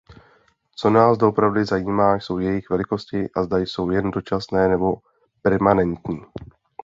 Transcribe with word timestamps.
Co 0.75 0.89
nás 0.89 1.17
doopravdy 1.17 1.65
zajímá 1.65 2.15
jsou 2.15 2.39
jejich 2.39 2.69
velikosti 2.69 3.29
a 3.35 3.43
zda 3.43 3.57
jsou 3.57 3.89
jen 3.89 4.11
dočasné 4.11 4.67
nebo 4.67 4.95
permanentní. 5.41 6.25